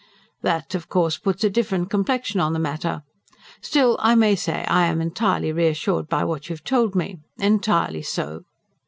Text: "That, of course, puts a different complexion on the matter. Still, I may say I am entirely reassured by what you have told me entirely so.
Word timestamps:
"That, 0.41 0.73
of 0.73 0.89
course, 0.89 1.19
puts 1.19 1.43
a 1.43 1.49
different 1.51 1.91
complexion 1.91 2.39
on 2.39 2.53
the 2.53 2.57
matter. 2.59 3.03
Still, 3.61 3.97
I 3.99 4.15
may 4.15 4.33
say 4.35 4.65
I 4.67 4.87
am 4.87 4.99
entirely 4.99 5.51
reassured 5.51 6.09
by 6.09 6.23
what 6.23 6.49
you 6.49 6.53
have 6.53 6.63
told 6.63 6.95
me 6.95 7.19
entirely 7.37 8.01
so. 8.01 8.43